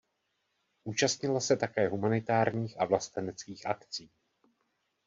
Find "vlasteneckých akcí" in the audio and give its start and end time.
2.85-4.11